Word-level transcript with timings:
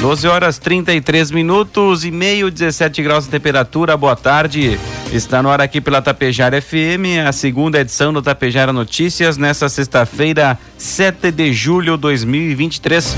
12 0.00 0.28
horas 0.28 0.58
33 0.58 1.32
minutos 1.32 2.04
e 2.04 2.10
meio, 2.12 2.52
17 2.52 3.02
graus 3.02 3.24
de 3.24 3.30
temperatura. 3.30 3.96
Boa 3.96 4.14
tarde. 4.14 4.78
Está 5.12 5.42
no 5.42 5.50
ar 5.50 5.60
aqui 5.60 5.80
pela 5.80 6.00
Tapejara 6.00 6.62
FM, 6.62 7.26
a 7.26 7.32
segunda 7.32 7.80
edição 7.80 8.12
do 8.12 8.22
Tapejara 8.22 8.72
Notícias, 8.72 9.36
nesta 9.36 9.68
sexta-feira, 9.68 10.56
7 10.76 11.32
de 11.32 11.52
julho 11.52 11.96
de 11.96 12.02
2023. 12.02 13.16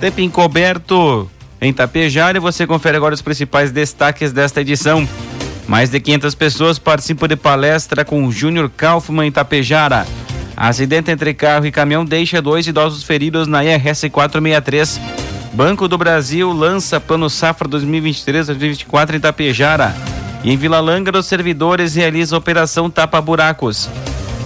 Tempo 0.00 0.20
encoberto 0.22 1.30
em 1.60 1.74
Tapejara 1.74 2.38
e 2.38 2.40
você 2.40 2.66
confere 2.66 2.96
agora 2.96 3.14
os 3.14 3.22
principais 3.22 3.70
destaques 3.70 4.32
desta 4.32 4.62
edição. 4.62 5.06
Mais 5.66 5.90
de 5.90 6.00
500 6.00 6.34
pessoas 6.34 6.78
participam 6.78 7.28
de 7.28 7.36
palestra 7.36 8.02
com 8.02 8.30
Júnior 8.30 8.70
Kaufmann 8.74 9.28
em 9.28 9.32
Tapejara. 9.32 10.06
Acidente 10.56 11.10
entre 11.10 11.34
carro 11.34 11.66
e 11.66 11.70
caminhão 11.70 12.02
deixa 12.02 12.40
dois 12.40 12.66
idosos 12.66 13.02
feridos 13.02 13.46
na 13.46 13.62
IRS 13.62 14.08
463. 14.08 15.27
Banco 15.58 15.88
do 15.88 15.98
Brasil 15.98 16.52
lança 16.52 17.00
Plano 17.00 17.28
Safra 17.28 17.68
2023-2024 17.68 19.14
em 19.16 19.18
Tapejara. 19.18 19.92
E 20.44 20.52
em 20.52 20.56
Vila 20.56 20.78
Lângaro, 20.78 21.18
os 21.18 21.26
servidores 21.26 21.96
realizam 21.96 22.38
operação 22.38 22.88
Tapa 22.88 23.20
Buracos. 23.20 23.90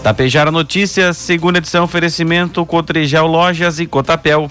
Tapejara 0.02 0.50
Notícias, 0.50 1.18
segunda 1.18 1.58
edição, 1.58 1.84
oferecimento 1.84 2.64
Cotrijal 2.64 3.26
Lojas 3.26 3.78
e 3.78 3.84
Cotapel. 3.84 4.50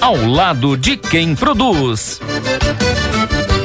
ao 0.00 0.16
lado 0.26 0.76
de 0.76 0.96
quem 0.96 1.34
produz. 1.34 2.20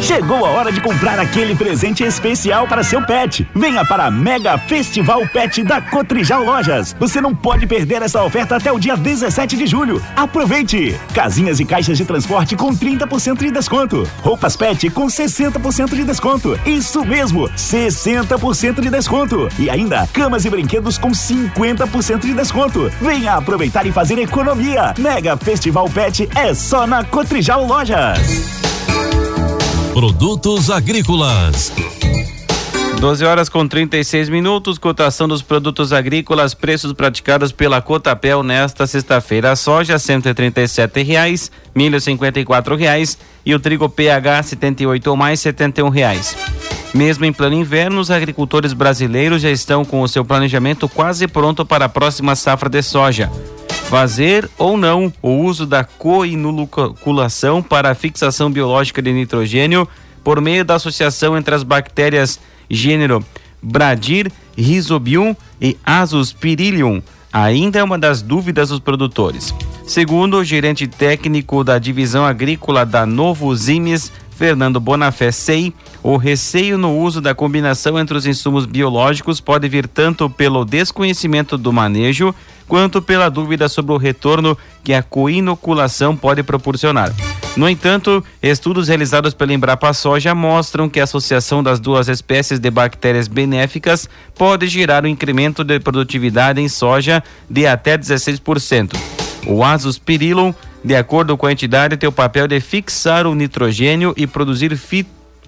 Chegou 0.06 0.45
a 0.45 0.50
hora 0.52 0.72
de 0.72 0.80
comprar 0.81 1.17
aquele 1.17 1.56
presente 1.56 2.03
especial 2.03 2.68
para 2.68 2.84
seu 2.84 3.03
pet. 3.03 3.50
Venha 3.56 3.84
para 3.84 4.06
a 4.06 4.12
Mega 4.12 4.56
Festival 4.56 5.28
Pet 5.30 5.63
da 5.63 5.81
Cotrijal 5.81 6.44
Lojas. 6.44 6.96
Você 7.00 7.19
não 7.19 7.34
pode 7.34 7.66
perder 7.66 8.03
essa 8.03 8.24
oferta 8.24 8.56
até 8.56 8.72
o 8.72 8.78
dia 8.78 8.96
17 8.96 9.57
de 9.57 9.66
julho. 9.66 10.00
Aproveite! 10.16 10.96
Casinhas 11.12 11.59
e 11.59 11.66
caixas 11.66 11.97
de 11.97 12.06
transporte 12.06 12.56
com 12.56 12.72
30% 12.72 13.40
de 13.40 13.50
desconto. 13.50 14.07
Roupas 14.22 14.56
pet 14.56 14.91
com 14.91 15.07
60% 15.07 15.96
de 15.96 16.03
desconto. 16.03 16.59
Isso 16.68 17.03
mesmo, 17.03 17.50
60% 17.50 18.81
de 18.81 18.91
desconto. 18.91 19.50
E 19.57 19.72
ainda, 19.72 20.07
camas 20.13 20.46
e 20.46 20.51
brinquedos 20.51 21.00
com 21.00 21.09
50% 21.09 22.19
de 22.19 22.34
desconto. 22.35 22.91
Venha 23.01 23.34
aproveitar 23.34 23.88
e 23.88 23.91
fazer 23.91 24.19
economia. 24.19 24.94
Mega 25.00 25.35
Festival 25.35 25.90
Pet 25.90 26.30
é 26.35 26.53
só 26.53 26.85
na 26.85 27.03
Cotrijal 27.03 27.66
Lojas. 27.66 28.75
Produtos 29.95 30.69
agrícolas. 30.69 31.72
12 33.00 33.23
horas 33.23 33.47
com 33.47 33.66
36 33.66 34.28
minutos, 34.28 34.78
cotação 34.78 35.25
dos 35.25 35.41
produtos 35.41 35.94
agrícolas, 35.94 36.53
preços 36.53 36.91
praticados 36.91 37.53
pela 37.53 37.81
Cotapel 37.81 38.44
nesta 38.44 38.85
sexta-feira. 38.85 39.56
soja 39.56 39.97
cento 39.97 40.28
e 40.28 41.01
reais, 41.01 41.50
milho 41.73 42.01
cinquenta 42.01 42.41
e 42.41 42.45
reais 42.78 43.17
e 43.45 43.56
o 43.56 43.59
trigo 43.59 43.88
PH 43.88 44.44
78 44.44 45.07
ou 45.07 45.16
mais 45.16 45.39
setenta 45.39 45.79
e 45.79 45.89
reais. 45.89 46.35
Mesmo 46.94 47.23
em 47.23 47.31
plano 47.31 47.56
inverno, 47.56 48.01
os 48.01 48.12
agricultores 48.12 48.73
brasileiros 48.73 49.44
já 49.44 49.50
estão 49.50 49.85
com 49.85 50.01
o 50.01 50.09
seu 50.09 50.25
planejamento 50.25 50.89
quase 50.89 51.25
pronto 51.25 51.66
para 51.66 51.85
a 51.85 51.89
próxima 51.89 52.35
safra 52.35 52.67
de 52.67 52.83
soja 52.83 53.31
fazer 53.85 54.50
ou 54.57 54.78
não 54.78 55.13
o 55.22 55.29
uso 55.29 55.66
da 55.66 55.84
coinoculação 55.84 57.62
para 57.62 57.96
fixação 57.96 58.51
biológica 58.51 59.01
de 59.01 59.13
nitrogênio 59.13 59.88
por 60.23 60.41
meio 60.41 60.66
da 60.66 60.75
associação 60.75 61.38
entre 61.38 61.53
as 61.53 61.63
bactérias 61.63 62.40
gênero 62.69 63.24
Bradir, 63.62 64.31
Rhizobium 64.57 65.35
e 65.62 65.78
Azospirillum 65.85 67.01
ainda 67.31 67.79
é 67.79 67.84
uma 67.84 67.97
das 67.97 68.22
dúvidas 68.22 68.69
dos 68.69 68.79
produtores. 68.79 69.53
Segundo 69.85 70.38
o 70.38 70.44
gerente 70.44 70.88
técnico 70.88 71.63
da 71.63 71.78
divisão 71.78 72.25
agrícola 72.25 72.85
da 72.85 73.06
Novo 73.06 73.53
Zimes, 73.56 74.12
Fernando 74.31 74.79
Bonafé 74.79 75.31
Sei, 75.31 75.74
o 76.01 76.18
receio 76.18 76.78
no 76.78 76.97
uso 76.97 77.22
da 77.22 77.35
combinação 77.35 78.00
entre 78.00 78.18
os 78.18 78.25
insumos 78.25 78.66
biológicos 78.66 79.40
pode 79.40 79.68
vir 79.68 79.88
tanto 79.88 80.29
pelo 80.29 80.66
desconhecimento 80.66 81.57
do 81.57 81.72
manejo 81.72 82.34
quanto 82.68 83.02
pela 83.02 83.30
dúvida 83.30 83.70
sobre 83.70 83.94
o 83.94 83.98
retorno 83.98 84.58
que 84.84 84.94
a 84.94 85.03
coinoculação 85.03 86.16
pode 86.16 86.44
proporcionar. 86.44 87.14
No 87.56 87.70
entanto, 87.70 88.24
estudos 88.42 88.90
realizados 88.90 89.34
pela 89.34 89.53
Embrapa 89.53 89.94
Soja 89.94 90.36
mostram 90.36 90.90
que 90.90 91.00
a 91.00 91.06
associação 91.06 91.64
das 91.64 91.80
duas 91.80 92.09
espécies 92.09 92.59
de 92.59 92.70
bactérias 92.70 93.28
benéficas 93.28 94.09
pode 94.36 94.68
gerar 94.68 95.06
um 95.06 95.08
incremento 95.08 95.64
de 95.64 95.80
produtividade 95.80 96.59
em 96.59 96.68
soja 96.68 97.24
de 97.50 97.66
até 97.66 97.98
16%. 97.98 98.94
O 99.48 99.64
Azospirillum 99.64 100.54
de 100.86 100.96
acordo 100.96 101.36
com 101.36 101.48
a 101.48 101.52
entidade, 101.52 101.98
tem 101.98 102.08
o 102.08 102.12
papel 102.12 102.48
de 102.48 102.59
fixar 102.59 103.25
o 103.25 103.34
nitrogênio 103.34 104.14
e 104.16 104.28
produzir 104.28 104.80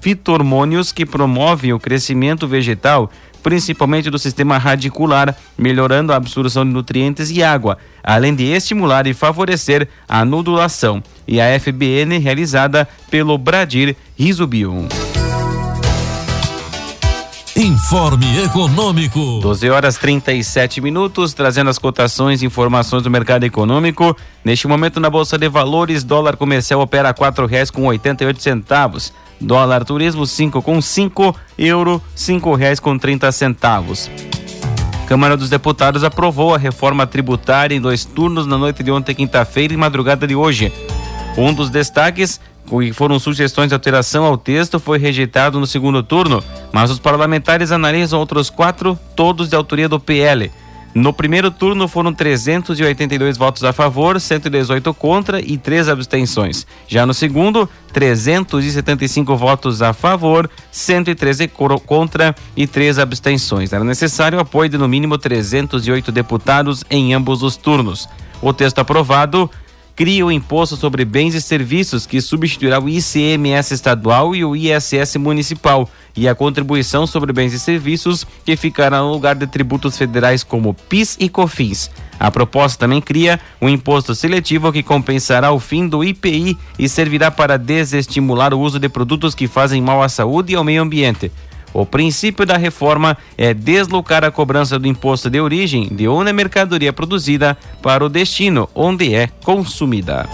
fitormônios 0.02 0.92
que 0.92 1.06
promovem 1.06 1.74
o 1.74 1.80
crescimento 1.80 2.48
vegetal, 2.48 3.12
principalmente 3.48 4.10
do 4.10 4.20
sistema 4.20 4.58
radicular, 4.58 5.34
melhorando 5.58 6.12
a 6.12 6.18
absorção 6.18 6.66
de 6.66 6.72
nutrientes 6.74 7.32
e 7.32 7.42
água, 7.42 7.78
além 8.04 8.36
de 8.36 8.44
estimular 8.44 9.08
e 9.08 9.14
favorecer 9.14 9.88
a 10.06 10.26
nodulação. 10.26 11.02
E 11.26 11.40
a 11.40 11.58
FBN 11.58 12.18
realizada 12.18 12.86
pelo 13.10 13.38
Bradir 13.38 13.96
Rizobium. 14.20 14.90
Informe 17.58 18.44
Econômico. 18.44 19.40
12 19.42 19.68
horas 19.72 19.98
37 19.98 20.80
minutos, 20.80 21.34
trazendo 21.34 21.72
as 21.72 21.80
cotações 21.80 22.44
e 22.44 22.46
informações 22.46 23.02
do 23.02 23.10
mercado 23.10 23.46
econômico. 23.46 24.16
Neste 24.46 24.68
momento, 24.68 25.00
na 25.00 25.10
Bolsa 25.10 25.40
de 25.40 25.50
Valores, 25.50 26.04
dólar 26.04 26.38
comercial 26.38 26.80
opera 26.82 27.16
quatro 27.16 27.48
reais 27.48 27.72
com 27.72 27.88
oitenta 27.88 28.24
e 28.24 28.28
oito 28.28 28.44
centavos. 28.44 29.12
Dólar 29.42 29.84
turismo 29.86 30.28
cinco 30.28 30.62
com 30.62 30.80
cinco, 30.80 31.36
euro 31.58 32.00
cinco 32.14 32.54
reais 32.54 32.80
com 32.80 32.96
trinta 32.96 33.32
centavos. 33.32 34.08
Câmara 35.08 35.36
dos 35.36 35.50
Deputados 35.50 36.04
aprovou 36.04 36.54
a 36.54 36.60
reforma 36.60 37.08
tributária 37.08 37.76
em 37.76 37.82
dois 37.82 38.06
turnos 38.06 38.46
na 38.46 38.60
noite 38.60 38.84
de 38.84 38.92
ontem, 38.92 39.16
quinta-feira 39.16 39.74
e 39.74 39.78
madrugada 39.78 40.28
de 40.28 40.36
hoje. 40.36 40.72
Um 41.36 41.52
dos 41.52 41.72
destaques 41.72 42.40
que 42.68 42.94
foram 42.94 43.20
sugestões 43.20 43.70
de 43.70 43.74
alteração 43.74 44.26
ao 44.26 44.38
texto, 44.38 44.80
foi 44.80 44.98
rejeitado 44.98 45.60
no 45.60 45.66
segundo 45.66 46.04
turno, 46.04 46.44
mas 46.72 46.92
os 46.92 47.00
parlamentares 47.00 47.72
analisam 47.72 48.20
outros 48.20 48.50
quatro, 48.50 49.00
todos 49.16 49.50
de 49.50 49.56
autoria 49.56 49.88
do 49.88 50.00
PL. 50.00 50.52
No 50.98 51.14
primeiro 51.14 51.52
turno 51.52 51.88
foram 51.88 52.12
382 52.12 53.38
votos 53.38 53.64
a 53.64 53.72
favor, 53.72 54.20
118 54.20 54.94
contra 54.96 55.40
e 55.40 55.56
três 55.56 55.88
abstenções. 55.88 56.66
Já 56.88 57.06
no 57.06 57.14
segundo, 57.14 57.70
375 57.94 59.36
votos 59.36 59.84
a 59.84 59.94
favor, 59.94 60.50
113 60.72 61.50
contra 61.86 62.36
e 62.56 62.66
três 62.66 62.98
abstenções. 62.98 63.72
Era 63.74 63.84
necessário 63.84 64.40
o 64.40 64.42
apoio 64.42 64.70
de 64.70 64.78
no 64.78 64.88
mínimo 64.88 65.20
308 65.20 66.12
deputados 66.12 66.84
em 66.90 67.14
ambos 67.14 67.44
os 67.44 67.56
turnos. 67.56 68.10
O 68.42 68.52
texto 68.52 68.80
aprovado 68.80 69.50
cria 69.98 70.24
o 70.24 70.32
Imposto 70.32 70.78
sobre 70.78 71.04
Bens 71.04 71.34
e 71.34 71.42
Serviços, 71.42 72.06
que 72.06 72.22
substituirá 72.22 72.80
o 72.80 72.88
ICMS 72.88 73.74
estadual 73.74 74.36
e 74.36 74.46
o 74.46 74.56
ISS 74.56 75.16
municipal, 75.16 75.90
e 76.16 76.28
a 76.28 76.36
contribuição 76.36 77.08
sobre 77.08 77.34
bens 77.34 77.52
e 77.52 77.60
serviços, 77.60 78.26
que 78.46 78.56
ficará 78.56 79.00
no 79.00 79.12
lugar 79.12 79.36
de 79.36 79.48
tributos 79.48 79.98
federais 79.98 80.44
como 80.44 80.76
PIS 80.76 81.18
e 81.20 81.28
COFINS. 81.28 81.90
A 82.20 82.30
proposta 82.30 82.78
também 82.78 83.02
cria 83.02 83.40
um 83.60 83.68
imposto 83.68 84.14
seletivo 84.14 84.72
que 84.72 84.84
compensará 84.84 85.52
o 85.52 85.60
fim 85.60 85.88
do 85.88 86.04
IPI 86.04 86.56
e 86.78 86.88
servirá 86.88 87.32
para 87.32 87.58
desestimular 87.58 88.54
o 88.54 88.60
uso 88.60 88.78
de 88.78 88.88
produtos 88.88 89.34
que 89.34 89.48
fazem 89.48 89.82
mal 89.82 90.04
à 90.04 90.10
saúde 90.10 90.54
e 90.54 90.56
ao 90.56 90.64
meio 90.64 90.84
ambiente. 90.84 91.32
O 91.74 91.86
princípio 91.86 92.46
da 92.46 92.58
reforma 92.58 93.18
é 93.38 93.54
deslocar 93.54 94.24
a 94.24 94.32
cobrança 94.32 94.80
do 94.80 94.88
imposto 94.88 95.30
de 95.30 95.40
origem 95.40 95.88
de 95.90 96.08
onde 96.08 96.30
a 96.30 96.34
mercadoria 96.34 96.90
é 96.90 96.92
produzida 96.92 97.58
para 97.82 98.04
o 98.04 98.10
destino 98.10 98.70
onde 98.74 99.14
é 99.14 99.28
consumida. 99.44 100.28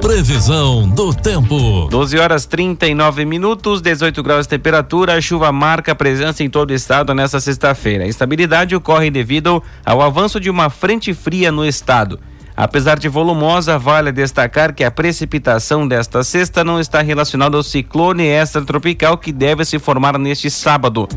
Previsão 0.00 0.88
do 0.88 1.12
tempo. 1.12 1.86
12 1.90 2.18
horas 2.18 2.46
39 2.46 3.26
minutos, 3.26 3.82
18 3.82 4.22
graus 4.22 4.46
de 4.46 4.48
temperatura. 4.48 5.14
A 5.14 5.20
chuva 5.20 5.52
marca 5.52 5.94
presença 5.94 6.42
em 6.42 6.48
todo 6.48 6.70
o 6.70 6.74
estado 6.74 7.14
nesta 7.14 7.38
sexta-feira. 7.38 8.04
A 8.04 8.08
instabilidade 8.08 8.74
ocorre 8.74 9.10
devido 9.10 9.62
ao 9.84 10.00
avanço 10.00 10.40
de 10.40 10.48
uma 10.48 10.70
frente 10.70 11.12
fria 11.12 11.52
no 11.52 11.66
estado. 11.66 12.18
Apesar 12.60 12.98
de 12.98 13.08
volumosa, 13.08 13.78
vale 13.78 14.12
destacar 14.12 14.74
que 14.74 14.84
a 14.84 14.90
precipitação 14.90 15.88
desta 15.88 16.22
sexta 16.22 16.62
não 16.62 16.78
está 16.78 17.00
relacionada 17.00 17.56
ao 17.56 17.62
ciclone 17.62 18.24
extratropical 18.24 19.16
que 19.16 19.32
deve 19.32 19.64
se 19.64 19.78
formar 19.78 20.18
neste 20.18 20.50
sábado. 20.50 21.08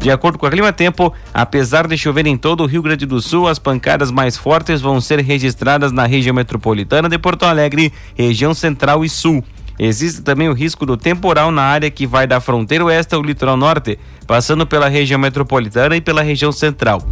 De 0.00 0.10
acordo 0.10 0.38
com 0.38 0.46
a 0.46 0.50
Clima 0.50 0.72
Tempo, 0.72 1.12
apesar 1.34 1.86
de 1.86 1.98
chover 1.98 2.26
em 2.26 2.38
todo 2.38 2.62
o 2.62 2.66
Rio 2.66 2.80
Grande 2.80 3.04
do 3.04 3.20
Sul, 3.20 3.46
as 3.46 3.58
pancadas 3.58 4.10
mais 4.10 4.38
fortes 4.38 4.80
vão 4.80 4.98
ser 4.98 5.20
registradas 5.20 5.92
na 5.92 6.06
região 6.06 6.34
metropolitana 6.34 7.06
de 7.06 7.18
Porto 7.18 7.42
Alegre, 7.42 7.92
região 8.16 8.54
central 8.54 9.04
e 9.04 9.10
sul. 9.10 9.44
Existe 9.78 10.22
também 10.22 10.48
o 10.48 10.54
risco 10.54 10.86
do 10.86 10.96
temporal 10.96 11.50
na 11.50 11.64
área 11.64 11.90
que 11.90 12.06
vai 12.06 12.26
da 12.26 12.40
fronteira 12.40 12.86
oeste 12.86 13.14
ao 13.14 13.20
litoral 13.20 13.58
norte, 13.58 13.98
passando 14.26 14.66
pela 14.66 14.88
região 14.88 15.20
metropolitana 15.20 15.96
e 15.96 16.00
pela 16.00 16.22
região 16.22 16.50
central. 16.50 17.02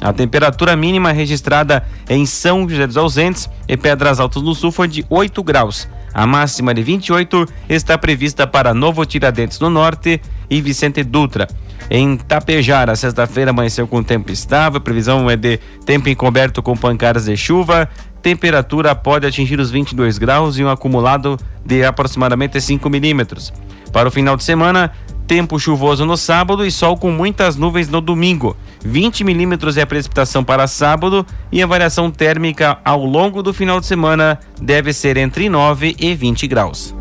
A 0.00 0.12
temperatura 0.12 0.76
mínima 0.76 1.12
registrada 1.12 1.84
em 2.08 2.26
São 2.26 2.68
José 2.68 2.86
dos 2.86 2.96
Ausentes 2.96 3.48
e 3.66 3.76
Pedras 3.76 4.20
Altas 4.20 4.42
do 4.42 4.54
Sul 4.54 4.70
foi 4.70 4.88
de 4.88 5.04
8 5.08 5.42
graus. 5.42 5.88
A 6.12 6.26
máxima 6.26 6.72
de 6.72 6.82
28 6.82 7.46
está 7.68 7.98
prevista 7.98 8.46
para 8.46 8.72
Novo 8.72 9.04
Tiradentes 9.04 9.60
no 9.60 9.68
norte 9.68 10.20
e 10.48 10.60
Vicente 10.60 11.02
Dutra. 11.02 11.46
Em 11.90 12.16
Tapejara, 12.16 12.96
sexta-feira 12.96 13.50
amanheceu 13.50 13.86
com 13.86 14.02
tempo 14.02 14.32
estável, 14.32 14.80
previsão 14.80 15.28
é 15.30 15.36
de 15.36 15.58
tempo 15.84 16.08
encoberto 16.08 16.62
com 16.62 16.76
pancadas 16.76 17.26
de 17.26 17.36
chuva, 17.36 17.88
temperatura 18.22 18.94
pode 18.94 19.26
atingir 19.26 19.60
os 19.60 19.70
22 19.70 20.18
graus 20.18 20.58
e 20.58 20.64
um 20.64 20.68
acumulado 20.68 21.38
de 21.64 21.84
aproximadamente 21.84 22.60
5 22.60 22.88
milímetros. 22.90 23.52
Para 23.92 24.08
o 24.08 24.10
final 24.10 24.36
de 24.36 24.42
semana, 24.42 24.92
Tempo 25.26 25.58
chuvoso 25.58 26.06
no 26.06 26.16
sábado 26.16 26.64
e 26.64 26.70
sol 26.70 26.96
com 26.96 27.10
muitas 27.10 27.56
nuvens 27.56 27.88
no 27.88 28.00
domingo. 28.00 28.56
20 28.84 29.24
milímetros 29.24 29.76
é 29.76 29.82
a 29.82 29.86
precipitação 29.86 30.44
para 30.44 30.68
sábado 30.68 31.26
e 31.50 31.60
a 31.60 31.66
variação 31.66 32.10
térmica 32.10 32.78
ao 32.84 33.04
longo 33.04 33.42
do 33.42 33.52
final 33.52 33.80
de 33.80 33.86
semana 33.86 34.38
deve 34.60 34.92
ser 34.92 35.16
entre 35.16 35.48
9 35.48 35.96
e 35.98 36.14
20 36.14 36.46
graus. 36.46 36.94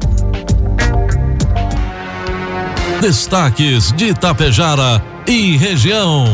Destaques 2.99 3.91
de 3.91 4.05
Itapejara 4.05 5.03
e 5.27 5.55
região. 5.57 6.25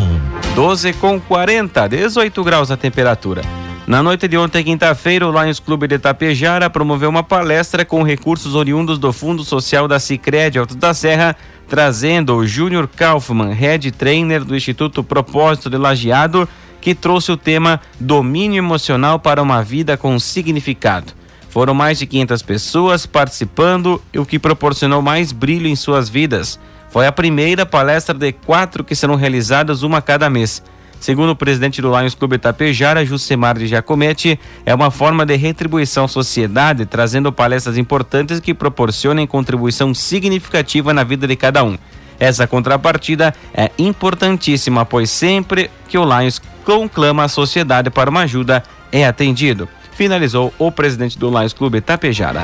12 0.55 0.93
com 0.93 1.19
40, 1.19 1.89
18 1.89 2.43
graus 2.43 2.71
a 2.71 2.77
temperatura. 2.77 3.60
Na 3.91 4.01
noite 4.01 4.25
de 4.25 4.37
ontem, 4.37 4.63
quinta-feira, 4.63 5.27
o 5.27 5.31
Lions 5.33 5.59
Clube 5.59 5.85
de 5.85 5.95
Itapejara 5.95 6.69
promoveu 6.69 7.09
uma 7.09 7.23
palestra 7.23 7.83
com 7.83 8.03
recursos 8.03 8.55
oriundos 8.55 8.97
do 8.97 9.11
Fundo 9.11 9.43
Social 9.43 9.85
da 9.85 9.99
Sicredi 9.99 10.57
Alto 10.57 10.77
da 10.77 10.93
Serra 10.93 11.35
trazendo 11.67 12.37
o 12.37 12.47
Júnior 12.47 12.87
Kaufmann, 12.87 13.51
head 13.51 13.91
trainer 13.91 14.45
do 14.45 14.55
Instituto 14.55 15.03
Propósito 15.03 15.69
de 15.69 15.75
Lajeado, 15.75 16.47
que 16.79 16.95
trouxe 16.95 17.33
o 17.33 17.37
tema 17.37 17.81
Domínio 17.99 18.59
Emocional 18.59 19.19
para 19.19 19.41
uma 19.41 19.61
Vida 19.61 19.97
com 19.97 20.17
Significado. 20.17 21.11
Foram 21.49 21.73
mais 21.73 21.99
de 21.99 22.05
500 22.05 22.41
pessoas 22.43 23.05
participando, 23.05 24.01
o 24.15 24.25
que 24.25 24.39
proporcionou 24.39 25.01
mais 25.01 25.33
brilho 25.33 25.67
em 25.67 25.75
suas 25.75 26.07
vidas. 26.07 26.57
Foi 26.89 27.05
a 27.07 27.11
primeira 27.11 27.65
palestra 27.65 28.17
de 28.17 28.31
quatro 28.31 28.85
que 28.85 28.95
serão 28.95 29.15
realizadas 29.15 29.83
uma 29.83 30.01
cada 30.01 30.29
mês. 30.29 30.63
Segundo 31.01 31.31
o 31.31 31.35
presidente 31.35 31.81
do 31.81 31.89
Lions 31.89 32.13
Clube 32.13 32.37
Tapejara, 32.37 33.03
Jusemar 33.03 33.57
de 33.57 33.65
Giacometti, 33.65 34.39
é 34.63 34.73
uma 34.73 34.91
forma 34.91 35.25
de 35.25 35.35
retribuição 35.35 36.05
à 36.05 36.07
sociedade, 36.07 36.85
trazendo 36.85 37.33
palestras 37.33 37.75
importantes 37.75 38.39
que 38.39 38.53
proporcionem 38.53 39.25
contribuição 39.25 39.95
significativa 39.95 40.93
na 40.93 41.03
vida 41.03 41.27
de 41.27 41.35
cada 41.35 41.63
um. 41.63 41.75
Essa 42.19 42.45
contrapartida 42.45 43.33
é 43.51 43.71
importantíssima, 43.79 44.85
pois 44.85 45.09
sempre 45.09 45.71
que 45.87 45.97
o 45.97 46.05
Lions 46.05 46.39
conclama 46.63 47.23
a 47.23 47.27
sociedade 47.27 47.89
para 47.89 48.11
uma 48.11 48.21
ajuda, 48.21 48.61
é 48.91 49.03
atendido. 49.03 49.67
Finalizou 49.93 50.53
o 50.59 50.71
presidente 50.71 51.17
do 51.17 51.31
Lions 51.31 51.51
Clube 51.51 51.81
Tapejara. 51.81 52.43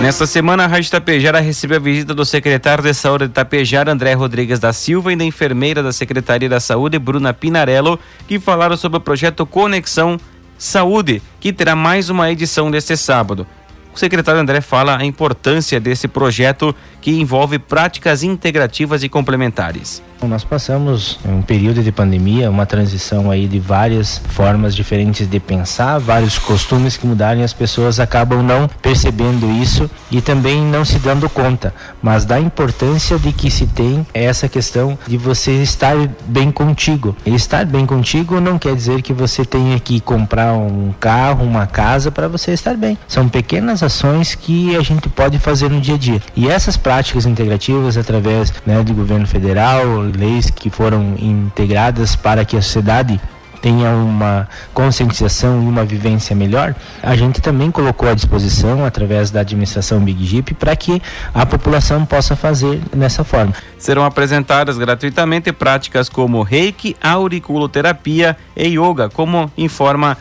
Nesta 0.00 0.26
semana, 0.26 0.64
a 0.64 0.66
Rádio 0.66 0.90
Tapejara 0.90 1.40
recebeu 1.40 1.78
a 1.78 1.80
visita 1.80 2.14
do 2.14 2.26
secretário 2.26 2.84
de 2.84 2.92
Saúde 2.92 3.26
de 3.26 3.32
Tapejara, 3.32 3.90
André 3.90 4.12
Rodrigues 4.12 4.58
da 4.58 4.72
Silva, 4.72 5.12
e 5.12 5.16
da 5.16 5.24
enfermeira 5.24 5.82
da 5.82 5.92
Secretaria 5.92 6.48
da 6.48 6.60
Saúde, 6.60 6.98
Bruna 6.98 7.32
Pinarello, 7.32 7.98
que 8.28 8.38
falaram 8.38 8.76
sobre 8.76 8.98
o 8.98 9.00
projeto 9.00 9.46
Conexão 9.46 10.18
Saúde, 10.58 11.22
que 11.40 11.52
terá 11.52 11.74
mais 11.74 12.10
uma 12.10 12.30
edição 12.30 12.70
deste 12.70 12.96
sábado. 12.96 13.46
O 13.94 13.98
secretário 13.98 14.40
André 14.40 14.60
fala 14.60 14.98
a 14.98 15.04
importância 15.04 15.80
desse 15.80 16.08
projeto 16.08 16.74
que 17.00 17.12
envolve 17.12 17.58
práticas 17.58 18.22
integrativas 18.22 19.04
e 19.04 19.08
complementares. 19.08 20.02
Nós 20.28 20.44
passamos 20.44 21.18
um 21.24 21.42
período 21.42 21.82
de 21.82 21.92
pandemia, 21.92 22.50
uma 22.50 22.66
transição 22.66 23.30
aí 23.30 23.46
de 23.46 23.58
várias 23.58 24.20
formas 24.30 24.74
diferentes 24.74 25.28
de 25.28 25.40
pensar, 25.40 25.98
vários 25.98 26.38
costumes 26.38 26.96
que 26.96 27.06
mudaram 27.06 27.40
e 27.40 27.44
as 27.44 27.52
pessoas 27.52 28.00
acabam 28.00 28.42
não 28.42 28.68
percebendo 28.82 29.50
isso 29.50 29.90
e 30.10 30.20
também 30.20 30.62
não 30.62 30.84
se 30.84 30.98
dando 30.98 31.28
conta, 31.28 31.74
mas 32.02 32.24
da 32.24 32.40
importância 32.40 33.18
de 33.18 33.32
que 33.32 33.50
se 33.50 33.66
tem 33.66 34.06
essa 34.12 34.48
questão 34.48 34.98
de 35.06 35.16
você 35.16 35.62
estar 35.62 35.96
bem 36.26 36.50
contigo. 36.50 37.16
E 37.24 37.34
estar 37.34 37.64
bem 37.64 37.86
contigo 37.86 38.40
não 38.40 38.58
quer 38.58 38.74
dizer 38.74 39.02
que 39.02 39.12
você 39.12 39.44
tenha 39.44 39.78
que 39.78 40.00
comprar 40.00 40.52
um 40.54 40.92
carro, 40.98 41.44
uma 41.44 41.66
casa 41.66 42.10
para 42.10 42.28
você 42.28 42.52
estar 42.52 42.76
bem. 42.76 42.96
São 43.06 43.28
pequenas 43.28 43.82
ações 43.82 44.34
que 44.34 44.76
a 44.76 44.82
gente 44.82 45.08
pode 45.08 45.38
fazer 45.38 45.70
no 45.70 45.80
dia 45.80 45.94
a 45.94 45.98
dia. 45.98 46.22
E 46.36 46.48
essas 46.48 46.76
práticas 46.76 47.26
integrativas 47.26 47.96
através 47.96 48.52
né, 48.66 48.82
do 48.82 48.94
governo 48.94 49.26
federal, 49.26 49.80
leis 50.14 50.50
que 50.50 50.70
foram 50.70 51.14
integradas 51.18 52.16
para 52.16 52.44
que 52.44 52.56
a 52.56 52.62
sociedade 52.62 53.20
tenha 53.64 53.88
uma 53.92 54.46
conscientização 54.74 55.62
e 55.62 55.66
uma 55.66 55.86
vivência 55.86 56.36
melhor, 56.36 56.74
a 57.02 57.16
gente 57.16 57.40
também 57.40 57.70
colocou 57.70 58.06
à 58.06 58.12
disposição, 58.12 58.84
através 58.84 59.30
da 59.30 59.40
administração 59.40 60.00
Big 60.00 60.22
Jeep, 60.22 60.52
para 60.52 60.76
que 60.76 61.00
a 61.32 61.46
população 61.46 62.04
possa 62.04 62.36
fazer 62.36 62.78
nessa 62.94 63.24
forma. 63.24 63.54
Serão 63.78 64.04
apresentadas 64.04 64.76
gratuitamente 64.76 65.50
práticas 65.50 66.10
como 66.10 66.42
reiki, 66.42 66.94
auriculoterapia 67.02 68.36
e 68.54 68.78
yoga, 68.78 69.08
como 69.08 69.50
informa 69.56 70.18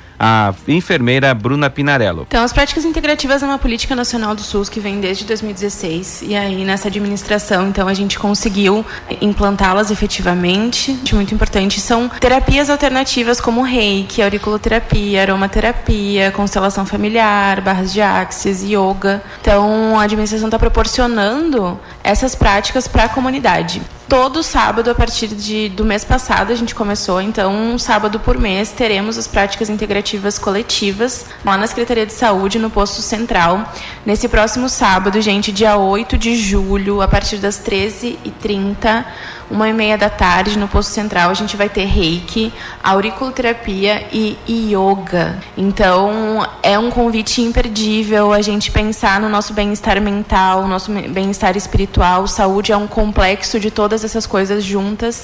enfermeira 0.67 1.34
Bruna 1.34 1.70
Pinarello. 1.70 2.25
Então, 2.27 2.43
as 2.43 2.53
práticas 2.53 2.86
integrativas 2.86 3.43
é 3.43 3.46
uma 3.46 3.58
política 3.58 3.96
nacional 3.96 4.36
do 4.36 4.41
SUS 4.41 4.70
que 4.70 4.79
vem 4.79 5.00
desde 5.00 5.25
2016 5.25 6.24
e 6.24 6.36
aí 6.36 6.63
nessa 6.63 6.88
administração, 6.88 7.67
então 7.67 7.88
a 7.88 7.93
gente 7.93 8.17
conseguiu 8.17 8.86
implantá-las 9.22 9.91
efetivamente. 9.91 10.98
Muito 11.13 11.34
importante 11.34 11.79
são 11.79 12.10
terapias 12.10 12.70
alternativas 12.70 13.39
como 13.39 13.62
reiki, 13.62 14.22
auriculoterapia, 14.22 15.22
aromaterapia, 15.22 16.32
constelação 16.32 16.86
familiar, 16.86 17.62
barras 17.62 17.93
de 17.93 18.01
axis, 18.01 18.63
yoga. 18.63 19.22
Então, 19.41 20.00
a 20.00 20.03
administração 20.03 20.48
está 20.48 20.60
proporcionando 20.60 21.79
essas 22.03 22.36
práticas 22.36 22.88
para 22.88 23.05
a 23.05 23.10
comunidade 23.10 23.82
todo 24.07 24.43
sábado, 24.43 24.89
a 24.89 24.95
partir 24.95 25.27
de, 25.27 25.69
do 25.69 25.86
mês 25.86 26.03
passado, 26.03 26.51
a 26.51 26.55
gente 26.55 26.75
começou, 26.75 27.22
então, 27.22 27.53
um 27.53 27.77
sábado 27.77 28.19
por 28.19 28.38
mês, 28.38 28.72
teremos 28.72 29.17
as 29.17 29.27
práticas 29.27 29.69
integrativas 29.69 30.38
coletivas 30.38 31.25
lá 31.43 31.57
na 31.57 31.67
Secretaria 31.67 32.05
de 32.05 32.13
Saúde, 32.13 32.60
no 32.60 32.69
posto 32.69 33.01
central. 33.01 33.72
Nesse 34.05 34.27
próximo 34.27 34.69
sábado, 34.69 35.19
gente, 35.22 35.51
dia 35.51 35.77
8 35.77 36.17
de 36.17 36.36
julho, 36.36 37.01
a 37.01 37.07
partir 37.07 37.38
das 37.38 37.60
13h30, 37.60 39.05
uma 39.50 39.69
e 39.69 39.74
meia 39.74 39.98
da 39.98 40.10
tarde, 40.10 40.57
no 40.57 40.67
posto 40.67 40.89
central, 40.89 41.29
a 41.29 41.33
gente 41.33 41.55
vai 41.55 41.69
ter 41.69 41.86
reiki, 41.86 42.51
auriculoterapia 42.83 44.07
e 44.12 44.38
yoga. 44.50 45.38
Então, 45.55 46.45
é 46.62 46.77
um 46.77 46.89
convite 46.89 47.41
imperdível 47.41 48.33
a 48.33 48.41
gente 48.41 48.72
pensar 48.72 49.19
no 49.19 49.29
nosso 49.29 49.53
bem-estar 49.53 50.01
mental, 50.01 50.67
nosso 50.67 50.91
bem-estar 50.91 51.55
espiritual. 51.55 52.27
Saúde 52.27 52.72
é 52.72 52.77
um 52.77 52.88
complexo 52.88 53.60
de 53.60 53.69
todas 53.93 54.03
essas 54.03 54.25
coisas 54.25 54.63
juntas. 54.63 55.23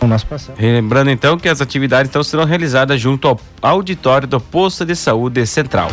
Lembrando 0.59 1.09
então 1.09 1.37
que 1.39 1.49
as 1.49 1.59
atividades 1.59 2.07
então 2.07 2.23
serão 2.23 2.45
realizadas 2.45 3.01
junto 3.01 3.27
ao 3.27 3.39
auditório 3.63 4.27
do 4.27 4.39
Posto 4.39 4.85
de 4.85 4.95
Saúde 4.95 5.43
Central. 5.47 5.89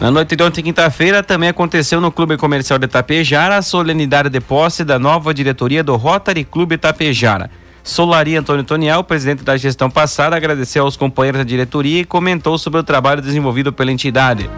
Na 0.00 0.10
noite 0.10 0.34
de 0.34 0.42
ontem, 0.42 0.62
quinta-feira, 0.62 1.22
também 1.22 1.50
aconteceu 1.50 2.00
no 2.00 2.10
Clube 2.10 2.38
Comercial 2.38 2.78
de 2.78 2.88
Tapejara 2.88 3.58
a 3.58 3.60
solenidade 3.60 4.30
de 4.30 4.40
posse 4.40 4.82
da 4.82 4.98
nova 4.98 5.34
diretoria 5.34 5.84
do 5.84 5.94
Rotary 5.94 6.42
Clube 6.42 6.78
Tapejara. 6.78 7.50
Solari 7.84 8.34
Antônio 8.34 8.64
Tonial, 8.64 9.04
presidente 9.04 9.44
da 9.44 9.58
gestão 9.58 9.90
passada, 9.90 10.34
agradeceu 10.34 10.84
aos 10.84 10.96
companheiros 10.96 11.40
da 11.40 11.44
diretoria 11.44 12.00
e 12.00 12.04
comentou 12.06 12.56
sobre 12.56 12.80
o 12.80 12.82
trabalho 12.82 13.20
desenvolvido 13.20 13.74
pela 13.74 13.92
entidade. 13.92 14.48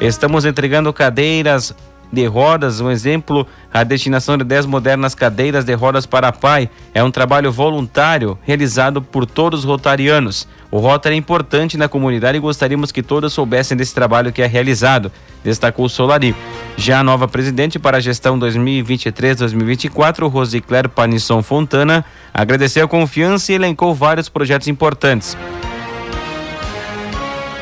Estamos 0.00 0.46
entregando 0.46 0.90
cadeiras, 0.90 1.74
de 2.12 2.26
rodas, 2.26 2.80
um 2.80 2.90
exemplo, 2.90 3.46
a 3.72 3.84
destinação 3.84 4.38
de 4.38 4.44
10 4.44 4.66
modernas 4.66 5.14
cadeiras 5.14 5.64
de 5.64 5.74
rodas 5.74 6.06
para 6.06 6.32
pai 6.32 6.70
é 6.94 7.02
um 7.02 7.10
trabalho 7.10 7.52
voluntário 7.52 8.38
realizado 8.42 9.02
por 9.02 9.26
todos 9.26 9.60
os 9.60 9.66
rotarianos. 9.66 10.48
O 10.70 10.78
Rotary 10.78 11.14
é 11.14 11.18
importante 11.18 11.78
na 11.78 11.88
comunidade 11.88 12.36
e 12.36 12.40
gostaríamos 12.40 12.92
que 12.92 13.02
todos 13.02 13.32
soubessem 13.32 13.76
desse 13.76 13.94
trabalho 13.94 14.32
que 14.32 14.42
é 14.42 14.46
realizado, 14.46 15.10
destacou 15.42 15.88
Solari. 15.88 16.34
Já 16.76 17.00
a 17.00 17.04
nova 17.04 17.26
presidente 17.26 17.78
para 17.78 17.96
a 17.96 18.00
gestão 18.00 18.38
2023-2024, 18.38 20.30
Rosicler 20.30 20.88
Panisson 20.88 21.42
Fontana, 21.42 22.04
agradeceu 22.34 22.84
a 22.84 22.88
confiança 22.88 23.52
e 23.52 23.54
elencou 23.54 23.94
vários 23.94 24.28
projetos 24.28 24.68
importantes. 24.68 25.36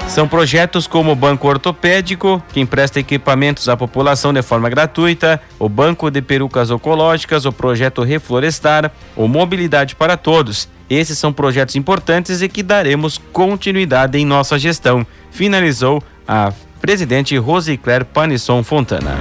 São 0.09 0.27
projetos 0.27 0.87
como 0.87 1.13
o 1.13 1.17
Banco 1.17 1.47
Ortopédico, 1.47 2.43
que 2.53 2.61
empresta 2.61 2.99
equipamentos 2.99 3.69
à 3.69 3.77
população 3.77 4.33
de 4.33 4.41
forma 4.41 4.71
gratuita, 4.71 5.41
o 5.59 5.69
Banco 5.69 6.11
de 6.11 6.23
Perucas 6.23 6.71
Ecológicas, 6.71 7.45
o 7.45 7.53
Projeto 7.53 8.03
Reflorestar, 8.03 8.91
o 9.15 9.29
Mobilidade 9.29 9.95
para 9.95 10.17
Todos. 10.17 10.69
Esses 10.89 11.19
são 11.19 11.33
projetos 11.33 11.77
importantes 11.77 12.41
e 12.41 12.49
que 12.49 12.63
daremos 12.63 13.19
continuidade 13.33 14.17
em 14.17 14.25
nossa 14.25 14.59
gestão, 14.59 15.07
finalizou 15.31 16.03
a 16.27 16.53
presidente 16.81 17.37
Rosicler 17.37 18.05
Panisson 18.05 18.63
Fontana. 18.63 19.19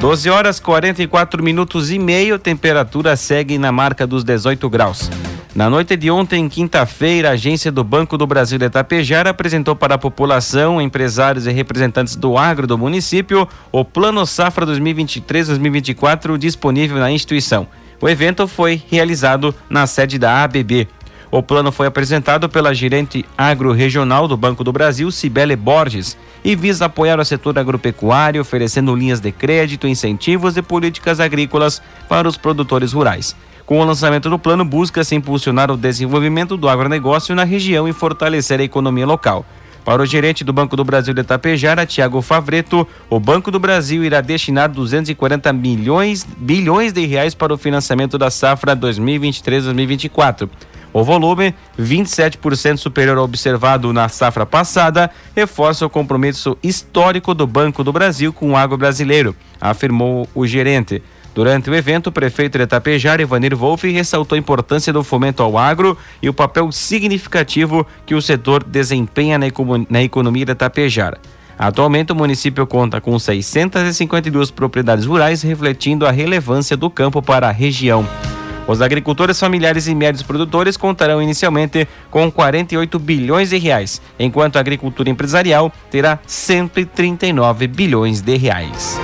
12 0.00 0.30
horas 0.30 0.60
44 0.60 1.42
minutos 1.42 1.90
e 1.90 1.98
meio, 1.98 2.38
temperatura 2.38 3.16
segue 3.16 3.58
na 3.58 3.72
marca 3.72 4.06
dos 4.06 4.22
18 4.22 4.70
graus. 4.70 5.10
Na 5.56 5.70
noite 5.70 5.96
de 5.96 6.10
ontem, 6.10 6.50
quinta-feira, 6.50 7.30
a 7.30 7.32
agência 7.32 7.72
do 7.72 7.82
Banco 7.82 8.18
do 8.18 8.26
Brasil 8.26 8.58
de 8.58 8.66
Itapejara 8.66 9.30
apresentou 9.30 9.74
para 9.74 9.94
a 9.94 9.98
população, 9.98 10.82
empresários 10.82 11.46
e 11.46 11.50
representantes 11.50 12.14
do 12.14 12.36
agro 12.36 12.66
do 12.66 12.76
município 12.76 13.48
o 13.72 13.82
Plano 13.82 14.26
Safra 14.26 14.66
2023-2024 14.66 16.36
disponível 16.36 16.98
na 16.98 17.10
instituição. 17.10 17.66
O 18.02 18.06
evento 18.06 18.46
foi 18.46 18.82
realizado 18.90 19.54
na 19.70 19.86
sede 19.86 20.18
da 20.18 20.44
ABB. 20.44 20.88
O 21.30 21.42
plano 21.42 21.72
foi 21.72 21.86
apresentado 21.86 22.50
pela 22.50 22.74
gerente 22.74 23.24
agro-regional 23.36 24.28
do 24.28 24.36
Banco 24.36 24.62
do 24.62 24.72
Brasil, 24.72 25.10
Cibele 25.10 25.56
Borges, 25.56 26.18
e 26.44 26.54
visa 26.54 26.84
apoiar 26.84 27.18
o 27.18 27.24
setor 27.24 27.58
agropecuário, 27.58 28.42
oferecendo 28.42 28.94
linhas 28.94 29.20
de 29.20 29.32
crédito, 29.32 29.88
incentivos 29.88 30.54
e 30.58 30.60
políticas 30.60 31.18
agrícolas 31.18 31.80
para 32.10 32.28
os 32.28 32.36
produtores 32.36 32.92
rurais. 32.92 33.34
Com 33.66 33.80
o 33.80 33.84
lançamento 33.84 34.30
do 34.30 34.38
plano, 34.38 34.64
busca-se 34.64 35.16
impulsionar 35.16 35.72
o 35.72 35.76
desenvolvimento 35.76 36.56
do 36.56 36.68
agronegócio 36.68 37.34
na 37.34 37.42
região 37.42 37.88
e 37.88 37.92
fortalecer 37.92 38.60
a 38.60 38.62
economia 38.62 39.04
local. 39.04 39.44
Para 39.84 40.02
o 40.02 40.06
gerente 40.06 40.44
do 40.44 40.52
Banco 40.52 40.76
do 40.76 40.84
Brasil 40.84 41.12
de 41.12 41.20
Itapejara, 41.20 41.84
Tiago 41.84 42.22
Favreto, 42.22 42.86
o 43.10 43.18
Banco 43.18 43.50
do 43.50 43.58
Brasil 43.58 44.04
irá 44.04 44.20
destinar 44.20 44.68
240 44.68 45.52
milhões, 45.52 46.24
bilhões 46.38 46.92
de 46.92 47.04
reais 47.06 47.34
para 47.34 47.52
o 47.52 47.58
financiamento 47.58 48.16
da 48.16 48.30
safra 48.30 48.76
2023-2024. 48.76 50.48
O 50.92 51.02
volume, 51.02 51.52
27% 51.78 52.76
superior 52.78 53.18
ao 53.18 53.24
observado 53.24 53.92
na 53.92 54.08
safra 54.08 54.46
passada, 54.46 55.10
reforça 55.34 55.84
o 55.84 55.90
compromisso 55.90 56.56
histórico 56.62 57.34
do 57.34 57.48
Banco 57.48 57.82
do 57.82 57.92
Brasil 57.92 58.32
com 58.32 58.52
o 58.52 58.56
agro 58.56 58.78
brasileiro, 58.78 59.34
afirmou 59.60 60.28
o 60.34 60.46
gerente. 60.46 61.02
Durante 61.36 61.68
o 61.68 61.74
evento, 61.74 62.06
o 62.06 62.12
prefeito 62.12 62.56
de 62.56 62.64
Itapejara, 62.64 63.20
Ivanir 63.20 63.54
Wolff, 63.54 63.86
ressaltou 63.92 64.36
a 64.36 64.38
importância 64.38 64.90
do 64.90 65.04
fomento 65.04 65.42
ao 65.42 65.58
agro 65.58 65.94
e 66.22 66.30
o 66.30 66.32
papel 66.32 66.72
significativo 66.72 67.86
que 68.06 68.14
o 68.14 68.22
setor 68.22 68.64
desempenha 68.64 69.38
na, 69.38 70.02
economia 70.02 70.46
de 70.46 70.52
Itapejara. 70.52 71.18
Atualmente, 71.58 72.10
o 72.10 72.16
município 72.16 72.66
conta 72.66 73.02
com 73.02 73.18
652 73.18 74.50
propriedades 74.50 75.04
rurais, 75.04 75.42
refletindo 75.42 76.06
a 76.06 76.10
relevância 76.10 76.74
do 76.74 76.88
campo 76.88 77.20
para 77.20 77.48
a 77.48 77.52
região. 77.52 78.08
Os 78.66 78.80
agricultores 78.80 79.38
familiares 79.38 79.88
e 79.88 79.94
médios 79.94 80.22
produtores 80.22 80.78
contarão 80.78 81.22
inicialmente 81.22 81.86
com 82.10 82.32
48 82.32 82.98
bilhões 82.98 83.50
de 83.50 83.58
reais, 83.58 84.00
enquanto 84.18 84.56
a 84.56 84.60
agricultura 84.60 85.10
empresarial 85.10 85.70
terá 85.90 86.18
139 86.26 87.66
bilhões 87.66 88.22
de 88.22 88.38
reais. 88.38 88.98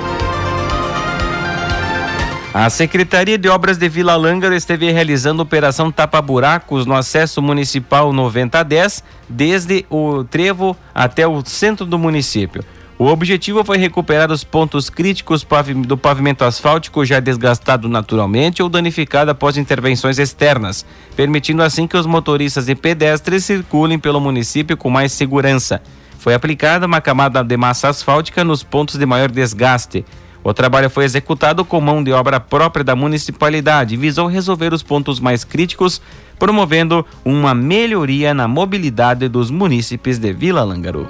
A 2.54 2.68
Secretaria 2.68 3.38
de 3.38 3.48
Obras 3.48 3.78
de 3.78 3.88
Vila 3.88 4.14
Lângaro 4.14 4.54
esteve 4.54 4.90
realizando 4.92 5.40
operação 5.40 5.90
tapa-buracos 5.90 6.84
no 6.84 6.92
acesso 6.92 7.40
municipal 7.40 8.12
9010, 8.12 9.02
desde 9.26 9.86
o 9.88 10.22
trevo 10.24 10.76
até 10.94 11.26
o 11.26 11.42
centro 11.46 11.86
do 11.86 11.98
município. 11.98 12.62
O 12.98 13.06
objetivo 13.06 13.64
foi 13.64 13.78
recuperar 13.78 14.30
os 14.30 14.44
pontos 14.44 14.90
críticos 14.90 15.46
do 15.86 15.96
pavimento 15.96 16.44
asfáltico 16.44 17.06
já 17.06 17.20
desgastado 17.20 17.88
naturalmente 17.88 18.62
ou 18.62 18.68
danificado 18.68 19.30
após 19.30 19.56
intervenções 19.56 20.18
externas, 20.18 20.84
permitindo 21.16 21.62
assim 21.62 21.86
que 21.86 21.96
os 21.96 22.04
motoristas 22.04 22.68
e 22.68 22.74
pedestres 22.74 23.46
circulem 23.46 23.98
pelo 23.98 24.20
município 24.20 24.76
com 24.76 24.90
mais 24.90 25.10
segurança. 25.12 25.80
Foi 26.18 26.34
aplicada 26.34 26.86
uma 26.86 27.00
camada 27.00 27.42
de 27.42 27.56
massa 27.56 27.88
asfáltica 27.88 28.44
nos 28.44 28.62
pontos 28.62 28.96
de 28.96 29.06
maior 29.06 29.30
desgaste. 29.30 30.04
O 30.44 30.52
trabalho 30.52 30.90
foi 30.90 31.04
executado 31.04 31.64
com 31.64 31.80
mão 31.80 32.02
de 32.02 32.12
obra 32.12 32.40
própria 32.40 32.84
da 32.84 32.96
municipalidade 32.96 33.94
e 33.94 33.96
visou 33.96 34.26
resolver 34.26 34.74
os 34.74 34.82
pontos 34.82 35.20
mais 35.20 35.44
críticos, 35.44 36.02
promovendo 36.38 37.06
uma 37.24 37.54
melhoria 37.54 38.34
na 38.34 38.48
mobilidade 38.48 39.28
dos 39.28 39.50
munícipes 39.50 40.18
de 40.18 40.32
Vila 40.32 40.64
Lângaro. 40.64 41.06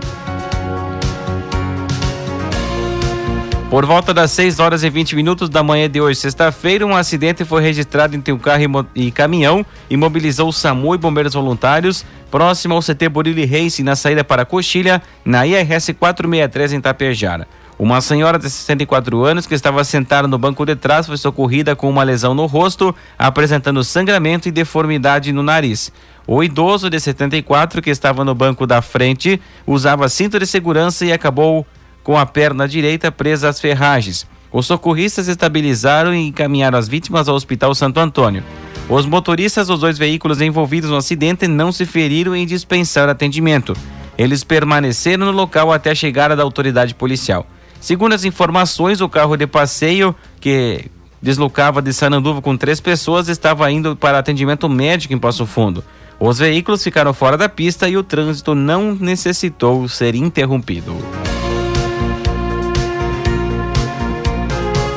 Por 3.70 3.86
volta 3.86 4.12
das 4.12 4.30
6 4.32 4.60
horas 4.60 4.84
e 4.84 4.90
20 4.90 5.16
minutos 5.16 5.48
da 5.48 5.62
manhã 5.62 5.88
de 5.88 5.98
hoje, 5.98 6.20
sexta-feira, 6.20 6.86
um 6.86 6.94
acidente 6.94 7.42
foi 7.42 7.62
registrado 7.62 8.14
entre 8.14 8.30
um 8.30 8.38
carro 8.38 8.86
e 8.94 9.10
caminhão 9.10 9.64
e 9.88 9.96
mobilizou 9.96 10.50
o 10.50 10.52
SAMU 10.52 10.94
e 10.94 10.98
bombeiros 10.98 11.32
voluntários 11.32 12.04
próximo 12.30 12.74
ao 12.74 12.82
CT 12.82 13.08
Borilli 13.08 13.46
Racing 13.46 13.82
na 13.82 13.96
saída 13.96 14.22
para 14.22 14.44
Coxilha, 14.44 15.00
na 15.24 15.46
IRS 15.46 15.94
463 15.94 16.74
em 16.74 16.80
Tapejara. 16.82 17.48
Uma 17.79 18.00
senhora 18.00 18.38
de 18.38 18.49
64 18.49 19.25
anos 19.25 19.47
que 19.47 19.55
estava 19.55 19.83
sentada 19.83 20.29
no 20.29 20.38
banco 20.38 20.64
de 20.64 20.76
trás 20.76 21.07
foi 21.07 21.17
socorrida 21.17 21.75
com 21.75 21.88
uma 21.88 22.02
lesão 22.02 22.35
no 22.35 22.47
rosto, 22.47 22.95
apresentando 23.19 23.83
sangramento 23.83 24.49
e 24.49 24.52
deformidade 24.52 25.33
no 25.33 25.43
nariz. 25.43 25.91
O 26.26 26.45
idoso 26.45 26.88
de 26.88 27.00
74 27.00 27.83
que 27.83 27.91
estava 27.91 28.25
no 28.25 28.35
banco 28.35 28.67
da 28.67 28.81
frente 28.83 29.41
usava 29.67 30.09
cinto 30.09 30.38
de 30.38 30.47
segurança 30.47 31.05
e 31.05 31.12
acabou 31.12 31.67
com 32.05 32.17
a 32.17 32.26
perna 32.26 32.69
direita 32.69 33.11
presa 33.11 33.49
às 33.49 33.61
ferragens. 33.61 34.26
Os 34.52 34.67
socorristas 34.67 35.29
estabilizaram 35.29 36.14
e 36.14 36.29
encaminharam 36.29 36.79
as 36.79 36.87
vítimas 36.87 37.29
ao 37.29 37.35
Hospital 37.35 37.75
Santo 37.75 37.99
Antônio. 37.99 38.45
Os 38.88 39.07
motoristas 39.07 39.69
dos 39.69 39.81
dois 39.81 39.97
veículos 39.97 40.41
envolvidos 40.41 40.91
no 40.91 40.97
acidente 40.97 41.49
não 41.49 41.73
se 41.73 41.87
feriram 41.87 42.37
em 42.37 42.47
dispensar 42.47 43.09
atendimento. 43.09 43.75
Eles 44.19 44.45
permaneceram 44.45 45.25
no 45.25 45.33
local 45.33 45.73
até 45.73 45.91
a 45.91 45.95
chegada 45.95 46.37
da 46.37 46.43
autoridade 46.43 46.95
policial. 46.95 47.47
Segundo 47.82 48.12
as 48.12 48.24
informações, 48.24 49.00
o 49.00 49.08
carro 49.08 49.36
de 49.36 49.44
passeio 49.44 50.14
que 50.40 50.84
deslocava 51.20 51.82
de 51.82 51.92
Sananduva 51.92 52.40
com 52.40 52.56
três 52.56 52.80
pessoas 52.80 53.28
estava 53.28 53.68
indo 53.72 53.96
para 53.96 54.20
atendimento 54.20 54.68
médico 54.68 55.12
em 55.12 55.18
Passo 55.18 55.44
Fundo. 55.44 55.82
Os 56.20 56.38
veículos 56.38 56.84
ficaram 56.84 57.12
fora 57.12 57.36
da 57.36 57.48
pista 57.48 57.88
e 57.88 57.96
o 57.96 58.04
trânsito 58.04 58.54
não 58.54 58.94
necessitou 58.94 59.88
ser 59.88 60.14
interrompido. 60.14 60.96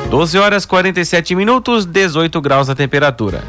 12 0.08 0.38
horas 0.38 0.64
47 0.64 1.34
minutos, 1.34 1.84
18 1.84 2.40
graus 2.40 2.70
a 2.70 2.74
temperatura. 2.76 3.42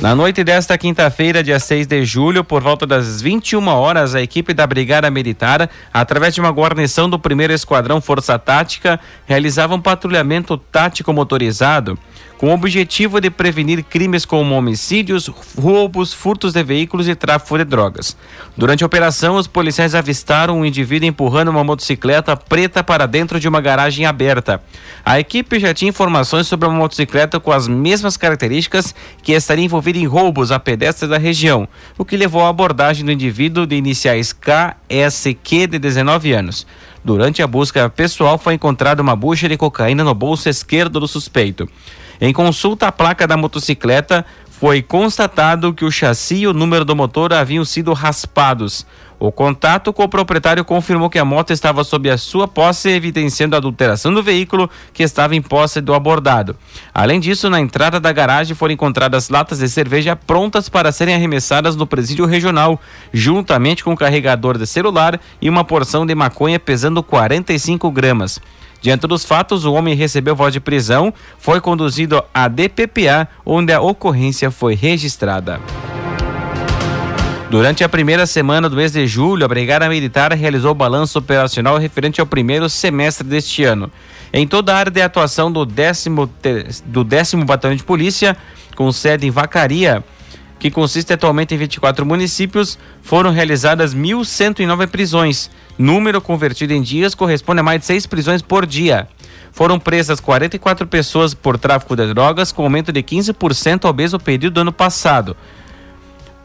Na 0.00 0.14
noite 0.14 0.44
desta 0.44 0.76
quinta-feira, 0.76 1.42
dia 1.42 1.58
6 1.58 1.86
de 1.86 2.04
julho, 2.04 2.44
por 2.44 2.62
volta 2.62 2.86
das 2.86 3.22
21 3.22 3.66
horas, 3.66 4.14
a 4.14 4.20
equipe 4.20 4.52
da 4.52 4.66
Brigada 4.66 5.10
Militar, 5.10 5.70
através 5.92 6.34
de 6.34 6.40
uma 6.40 6.50
guarnição 6.50 7.08
do 7.08 7.16
1 7.16 7.52
Esquadrão 7.54 7.98
Força 8.00 8.38
Tática, 8.38 9.00
realizava 9.24 9.74
um 9.74 9.80
patrulhamento 9.80 10.58
tático 10.58 11.14
motorizado 11.14 11.98
com 12.38 12.48
o 12.48 12.54
objetivo 12.54 13.20
de 13.20 13.30
prevenir 13.30 13.82
crimes 13.82 14.24
como 14.24 14.54
homicídios, 14.54 15.30
roubos, 15.58 16.12
furtos 16.12 16.52
de 16.52 16.62
veículos 16.62 17.08
e 17.08 17.14
tráfico 17.14 17.56
de 17.56 17.64
drogas. 17.64 18.16
Durante 18.56 18.82
a 18.82 18.86
operação, 18.86 19.36
os 19.36 19.46
policiais 19.46 19.94
avistaram 19.94 20.60
um 20.60 20.64
indivíduo 20.64 21.08
empurrando 21.08 21.48
uma 21.48 21.64
motocicleta 21.64 22.36
preta 22.36 22.84
para 22.84 23.06
dentro 23.06 23.40
de 23.40 23.48
uma 23.48 23.60
garagem 23.60 24.04
aberta. 24.04 24.60
A 25.04 25.18
equipe 25.18 25.58
já 25.58 25.72
tinha 25.72 25.88
informações 25.88 26.46
sobre 26.46 26.68
uma 26.68 26.76
motocicleta 26.76 27.40
com 27.40 27.52
as 27.52 27.66
mesmas 27.66 28.16
características 28.16 28.94
que 29.22 29.32
estaria 29.32 29.64
envolvida 29.64 29.98
em 29.98 30.06
roubos 30.06 30.52
a 30.52 30.58
pedestres 30.58 31.08
da 31.08 31.18
região, 31.18 31.68
o 31.96 32.04
que 32.04 32.16
levou 32.16 32.44
à 32.44 32.48
abordagem 32.48 33.04
do 33.04 33.12
indivíduo 33.12 33.66
de 33.66 33.76
iniciais 33.76 34.32
KSQ 34.32 35.68
de 35.68 35.78
19 35.78 36.32
anos. 36.32 36.66
Durante 37.04 37.40
a 37.40 37.46
busca 37.46 37.88
pessoal 37.88 38.36
foi 38.36 38.54
encontrada 38.54 39.00
uma 39.00 39.14
bucha 39.14 39.48
de 39.48 39.56
cocaína 39.56 40.02
no 40.02 40.12
bolso 40.12 40.48
esquerdo 40.48 40.98
do 40.98 41.06
suspeito. 41.06 41.68
Em 42.20 42.32
consulta 42.32 42.88
à 42.88 42.92
placa 42.92 43.26
da 43.26 43.36
motocicleta, 43.36 44.24
foi 44.58 44.80
constatado 44.80 45.74
que 45.74 45.84
o 45.84 45.90
chassi 45.90 46.36
e 46.36 46.46
o 46.46 46.54
número 46.54 46.82
do 46.82 46.96
motor 46.96 47.30
haviam 47.34 47.62
sido 47.62 47.92
raspados. 47.92 48.86
O 49.18 49.30
contato 49.30 49.92
com 49.92 50.02
o 50.02 50.08
proprietário 50.08 50.64
confirmou 50.64 51.10
que 51.10 51.18
a 51.18 51.24
moto 51.24 51.50
estava 51.50 51.84
sob 51.84 52.08
a 52.08 52.16
sua 52.16 52.48
posse, 52.48 52.88
evidenciando 52.88 53.54
a 53.54 53.58
adulteração 53.58 54.12
do 54.12 54.22
veículo 54.22 54.70
que 54.94 55.02
estava 55.02 55.36
em 55.36 55.42
posse 55.42 55.82
do 55.82 55.92
abordado. 55.92 56.56
Além 56.92 57.20
disso, 57.20 57.50
na 57.50 57.60
entrada 57.60 58.00
da 58.00 58.12
garagem 58.12 58.54
foram 58.54 58.72
encontradas 58.72 59.28
latas 59.28 59.58
de 59.58 59.68
cerveja 59.68 60.16
prontas 60.16 60.70
para 60.70 60.90
serem 60.90 61.14
arremessadas 61.14 61.76
no 61.76 61.86
presídio 61.86 62.24
regional, 62.24 62.80
juntamente 63.12 63.84
com 63.84 63.92
um 63.92 63.96
carregador 63.96 64.56
de 64.56 64.66
celular 64.66 65.20
e 65.40 65.50
uma 65.50 65.64
porção 65.64 66.06
de 66.06 66.14
maconha 66.14 66.58
pesando 66.58 67.02
45 67.02 67.90
gramas. 67.90 68.40
Diante 68.80 69.06
dos 69.06 69.24
fatos, 69.24 69.64
o 69.64 69.72
homem 69.72 69.94
recebeu 69.94 70.36
voz 70.36 70.52
de 70.52 70.60
prisão, 70.60 71.12
foi 71.38 71.60
conduzido 71.60 72.22
à 72.32 72.48
DPPA, 72.48 73.28
onde 73.44 73.72
a 73.72 73.80
ocorrência 73.80 74.50
foi 74.50 74.74
registrada. 74.74 75.60
Durante 77.50 77.84
a 77.84 77.88
primeira 77.88 78.26
semana 78.26 78.68
do 78.68 78.74
mês 78.74 78.92
de 78.92 79.06
julho, 79.06 79.44
a 79.44 79.48
Brigada 79.48 79.88
Militar 79.88 80.32
realizou 80.32 80.72
o 80.72 80.74
balanço 80.74 81.18
operacional 81.18 81.78
referente 81.78 82.20
ao 82.20 82.26
primeiro 82.26 82.68
semestre 82.68 83.26
deste 83.26 83.62
ano. 83.62 83.90
Em 84.32 84.46
toda 84.46 84.74
a 84.74 84.76
área 84.76 84.90
de 84.90 85.00
atuação 85.00 85.50
do 85.50 85.64
décimo, 85.64 86.28
do 86.84 87.04
décimo 87.04 87.44
Batalhão 87.44 87.76
de 87.76 87.84
Polícia, 87.84 88.36
com 88.74 88.90
sede 88.90 89.26
em 89.26 89.30
Vacaria, 89.30 90.04
que 90.58 90.70
consiste 90.70 91.12
atualmente 91.12 91.54
em 91.54 91.58
24 91.58 92.04
municípios, 92.06 92.78
foram 93.02 93.30
realizadas 93.30 93.94
1.109 93.94 94.86
prisões. 94.86 95.50
Número 95.78 96.20
convertido 96.20 96.72
em 96.72 96.82
dias 96.82 97.14
corresponde 97.14 97.60
a 97.60 97.62
mais 97.62 97.80
de 97.80 97.86
seis 97.86 98.06
prisões 98.06 98.40
por 98.42 98.64
dia. 98.64 99.08
Foram 99.52 99.78
presas 99.78 100.20
44 100.20 100.86
pessoas 100.86 101.34
por 101.34 101.58
tráfico 101.58 101.96
de 101.96 102.12
drogas, 102.12 102.52
com 102.52 102.62
aumento 102.62 102.92
de 102.92 103.02
15% 103.02 103.84
ao 103.84 103.94
mesmo 103.94 104.18
período 104.18 104.54
do 104.54 104.60
ano 104.60 104.72
passado. 104.72 105.36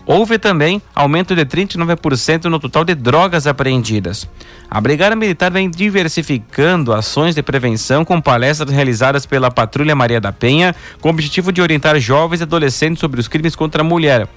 Houve 0.05 0.39
também 0.39 0.81
aumento 0.95 1.35
de 1.35 1.45
39% 1.45 2.45
no 2.45 2.59
total 2.59 2.83
de 2.83 2.95
drogas 2.95 3.45
apreendidas. 3.45 4.27
A 4.69 4.81
Brigada 4.81 5.15
Militar 5.15 5.51
vem 5.51 5.69
diversificando 5.69 6.93
ações 6.93 7.35
de 7.35 7.43
prevenção 7.43 8.03
com 8.03 8.19
palestras 8.19 8.71
realizadas 8.71 9.25
pela 9.25 9.51
Patrulha 9.51 9.95
Maria 9.95 10.19
da 10.19 10.31
Penha, 10.31 10.75
com 10.99 11.09
o 11.09 11.11
objetivo 11.11 11.51
de 11.51 11.61
orientar 11.61 11.99
jovens 11.99 12.39
e 12.39 12.43
adolescentes 12.43 12.99
sobre 12.99 13.19
os 13.19 13.27
crimes 13.27 13.55
contra 13.55 13.81
a 13.81 13.85
mulher. 13.85 14.27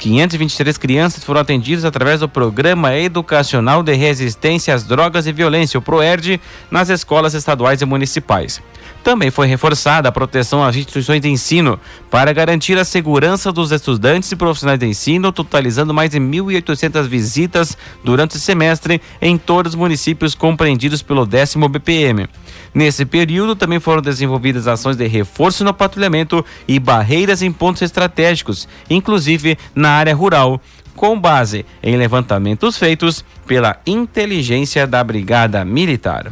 523 0.00 0.78
crianças 0.78 1.22
foram 1.22 1.42
atendidas 1.42 1.84
através 1.84 2.20
do 2.20 2.28
Programa 2.28 2.96
Educacional 2.96 3.82
de 3.82 3.92
Resistência 3.92 4.74
às 4.74 4.82
Drogas 4.82 5.26
e 5.26 5.32
Violência, 5.32 5.78
o 5.78 5.82
PROERD, 5.82 6.40
nas 6.70 6.88
escolas 6.88 7.34
estaduais 7.34 7.82
e 7.82 7.84
municipais. 7.84 8.62
Também 9.04 9.30
foi 9.30 9.46
reforçada 9.46 10.08
a 10.08 10.12
proteção 10.12 10.64
às 10.64 10.74
instituições 10.74 11.20
de 11.20 11.28
ensino 11.28 11.78
para 12.10 12.32
garantir 12.32 12.78
a 12.78 12.84
segurança 12.84 13.52
dos 13.52 13.72
estudantes 13.72 14.32
e 14.32 14.36
profissionais 14.36 14.78
de 14.78 14.86
ensino, 14.86 15.30
totalizando 15.32 15.92
mais 15.92 16.10
de 16.10 16.18
1.800 16.18 17.06
visitas 17.06 17.76
durante 18.02 18.36
o 18.36 18.40
semestre 18.40 19.02
em 19.20 19.36
todos 19.36 19.72
os 19.72 19.78
municípios 19.78 20.34
compreendidos 20.34 21.02
pelo 21.02 21.26
décimo 21.26 21.68
BPM. 21.68 22.26
Nesse 22.72 23.04
período, 23.04 23.56
também 23.56 23.80
foram 23.80 24.00
desenvolvidas 24.00 24.68
ações 24.68 24.96
de 24.96 25.06
reforço 25.06 25.64
no 25.64 25.74
patrulhamento 25.74 26.44
e 26.68 26.78
barreiras 26.78 27.42
em 27.42 27.52
pontos 27.52 27.82
estratégicos, 27.82 28.68
inclusive 28.88 29.58
na 29.74 29.90
área 29.90 30.14
rural, 30.14 30.60
com 30.94 31.18
base 31.18 31.64
em 31.82 31.96
levantamentos 31.96 32.76
feitos 32.76 33.24
pela 33.46 33.76
inteligência 33.86 34.86
da 34.86 35.02
Brigada 35.02 35.64
Militar. 35.64 36.30